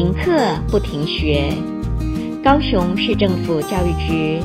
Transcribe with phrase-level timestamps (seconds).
[0.00, 0.32] 停课
[0.70, 1.52] 不停学，
[2.42, 4.40] 高雄市政府教育局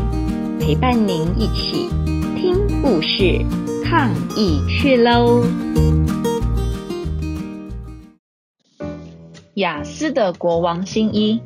[0.60, 1.88] 陪伴您一起
[2.36, 3.40] 听故事、
[3.86, 5.46] 抗疫去喽！
[9.54, 11.40] 雅思的国王新衣，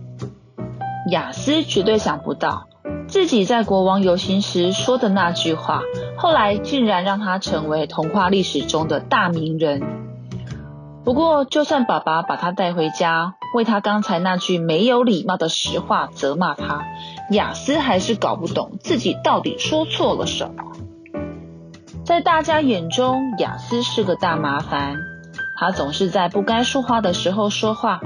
[1.11, 2.65] 雅思绝对想不到，
[3.07, 5.83] 自己在国王游行时说的那句话，
[6.17, 9.83] 后来竟然让他成为童话历史中的大名人。
[11.03, 16.85] 不过，就算爸爸把他带回家，为他刚才那句没有礼貌的实话责骂他，
[17.31, 20.63] 雅思还是搞不懂自己到底说错了什么。
[22.03, 24.97] 在大家眼中，雅思是个大麻烦。
[25.57, 27.99] 他总是在不该说话的时候说话，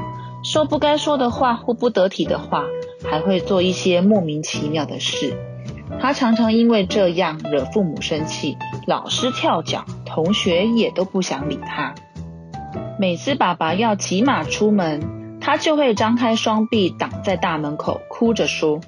[0.44, 2.64] 说不该说的话或不得体的话，
[3.10, 5.38] 还会做一些莫名其妙的事。
[6.00, 11.94] 他常常因为这样惹父母生气，老师跳脚，同学也都不想理他。
[12.98, 18.80] 每次爸爸要骑马出门，他就会张开双臂挡在大门口，哭着说：“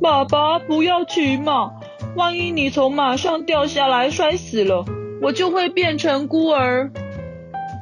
[0.00, 1.72] 爸爸，不要骑马，
[2.14, 4.84] 万一你从马上掉下来摔死了，
[5.20, 6.92] 我就会变成孤儿。”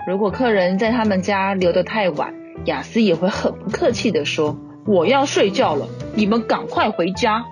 [0.08, 4.56] 如果客人在他们家留得太晚，雅思也会很不客气地说
[4.88, 7.44] ：“我要睡觉了，你们赶快回家。”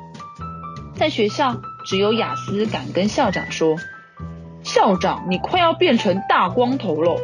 [0.97, 3.77] 在学校，只有雅思敢跟校长说
[4.65, 7.21] ：“校长，你快要变成大光头了。”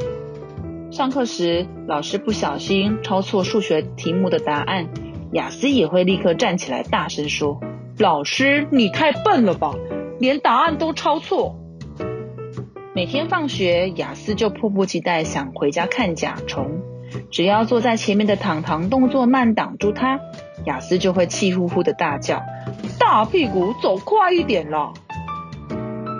[0.96, 4.88] 上课时，老师不小心抄错数学题目的答案，
[5.30, 7.60] 雅思也会立刻站起来大声说
[8.00, 9.74] ：“老师，你太笨了吧，
[10.18, 11.58] 连答案都抄错。”
[12.96, 16.80] 每天放学，雅思就迫不及待想回家看甲虫。
[17.30, 20.18] 只要坐在前面的糖糖动作慢挡住他，
[20.64, 22.42] 雅思就会气呼呼的大叫
[22.98, 24.94] ：“大屁股，走快一点啦！”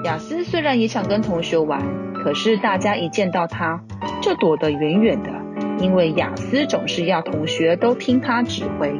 [0.04, 1.80] 雅思虽然也想跟同学玩，
[2.12, 3.80] 可是大家一见到他，
[4.26, 5.30] 就躲得远远的，
[5.78, 8.92] 因为雅思总是要同学都听他指挥。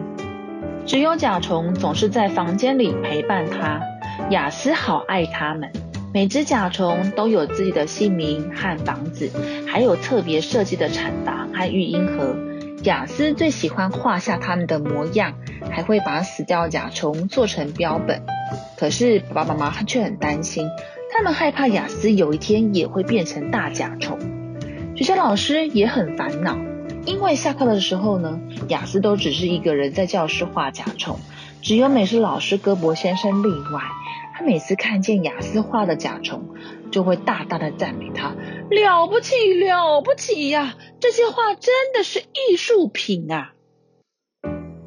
[0.87, 3.81] 只有甲虫总是在房间里陪伴他，
[4.31, 5.73] 雅思好爱他们。
[6.15, 9.28] 每只甲虫都有自己的姓名和房子，
[9.67, 12.37] 还有特别设计的产房和育婴盒。
[12.84, 15.33] 雅思最喜欢画下他们的模样，
[15.73, 18.23] 还会把死掉甲虫做成标本。
[18.79, 20.69] 可是爸爸妈妈却很担心，
[21.12, 24.36] 他们害怕雅思有一天也会变成大甲虫。
[24.97, 26.57] 学校老师也很烦恼，
[27.05, 31.21] 因为下课的时候呢，雅思都只是一个人在教室画甲虫，
[31.61, 33.83] 只有美术老师戈伯先生例外。
[34.35, 36.49] 他每次看见雅思画的甲虫，
[36.91, 38.35] 就会大大的赞美他，
[38.71, 40.75] 了不起，了不起呀！
[40.99, 43.53] 这些画真的是艺术品啊！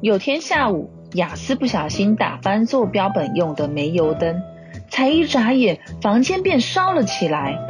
[0.00, 4.42] 有天下午，雅思不小心打翻做标本用的煤油灯，
[4.88, 7.69] 才一眨眼，房间便烧了起来。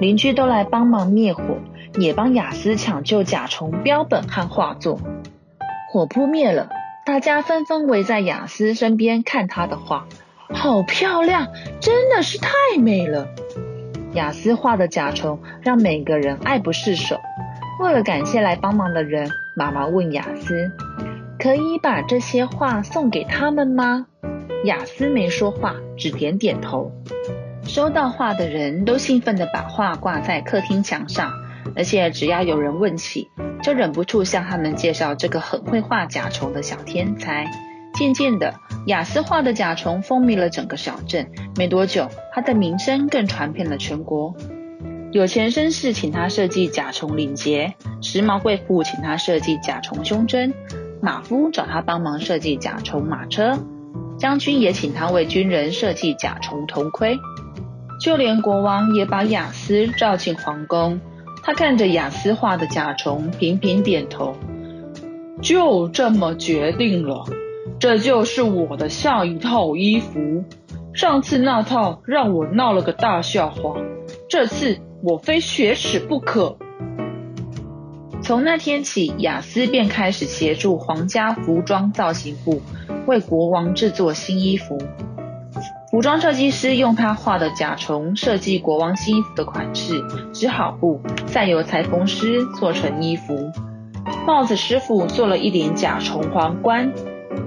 [0.00, 1.42] 邻居都来帮忙灭火，
[1.98, 5.00] 也帮雅思抢救甲虫标本和画作。
[5.90, 6.70] 火扑灭了，
[7.04, 10.06] 大家纷纷围在雅思身边看他的画，
[10.52, 11.48] 好漂亮，
[11.80, 13.28] 真的是太美了。
[14.12, 17.16] 雅思画的甲虫让每个人爱不释手。
[17.80, 20.70] 为了感谢来帮忙的人，妈妈问雅思
[21.38, 24.06] ：“可以把这些画送给他们吗？”
[24.64, 26.90] 雅思没说话，只点点头。
[27.68, 31.30] 收到画的人都兴奋地把画挂在客厅墙上，
[31.76, 33.30] 而且只要有人问起，
[33.62, 37.46] 就忍不住向他们介绍这个很会画甲虫的小天才。
[37.92, 38.54] 渐渐的，
[38.86, 41.30] 亚斯画的甲虫风靡了整个小镇。
[41.56, 44.34] 没多久，他的名声更传遍了全国。
[45.12, 50.54] 有钱绅士请他设计甲虫领结，时髦贵妇请他设计甲虫胸针，
[51.02, 53.58] 马夫找他帮忙设计甲虫马车，
[54.18, 57.18] 将军也请他为军人设计甲虫头盔。
[57.98, 61.00] 就连国王也把雅思召进皇宫，
[61.42, 64.34] 他看着雅思画的甲虫，频频点头。
[65.40, 67.24] 就这么决定了，
[67.78, 70.44] 这就是我的下一套衣服。
[70.94, 73.76] 上次那套让我闹了个大笑话，
[74.28, 76.56] 这次我非雪耻不可。
[78.20, 82.60] 从那天起，雅思便开始协助皇家服装造型部
[83.06, 84.76] 为国王制作新衣服。
[85.90, 90.04] 服装设计师用他画的甲虫设计国王新衣服的款式，
[90.34, 93.50] 织好布，再由裁缝师做成衣服。
[94.26, 96.92] 帽子师傅做了一顶甲虫皇冠，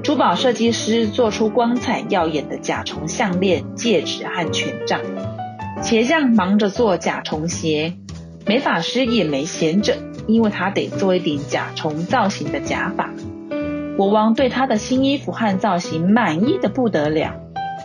[0.01, 4.99] 珠宝设计师做出光彩耀眼的甲虫项链、戒指和权杖。
[5.83, 7.93] 鞋匠忙着做甲虫鞋，
[8.47, 9.95] 美发师也没闲着，
[10.25, 13.11] 因为他得做一顶甲虫造型的假发。
[13.97, 17.35] 国王对他的新衣服和造型满意的不得了。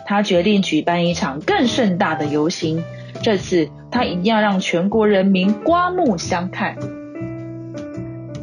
[0.07, 2.81] 他决定举办一场更盛大的游行，
[3.21, 6.77] 这次他一定要让全国人民刮目相看。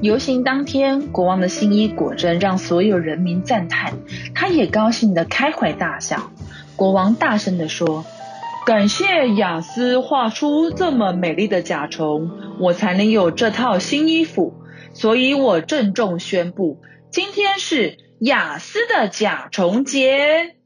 [0.03, 3.95] 游行当天，国王的新衣果真让所有人民赞叹，
[4.35, 6.31] 他也高兴地开怀大笑。
[6.77, 8.05] 国王大声地说
[8.67, 12.31] ：“感谢雅斯画出这么美丽的甲虫，
[12.61, 14.53] 我才能有这套新衣服。
[14.93, 20.57] 所以我郑重宣布，今天是雅斯的甲虫节。”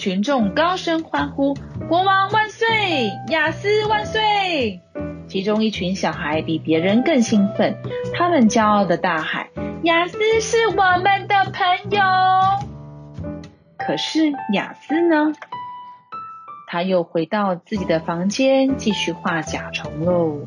[0.00, 1.52] 群众高声欢呼
[1.86, 2.66] ：“国王万岁！
[3.28, 4.80] 亚斯万岁！”
[5.28, 7.76] 其中一群小孩比别人更兴奋，
[8.14, 9.48] 他们骄傲的大喊
[9.84, 12.02] ：“亚斯是我们的朋友。”
[13.76, 15.34] 可是亚斯呢？
[16.66, 20.46] 他又回到自己的房间，继续画甲虫喽。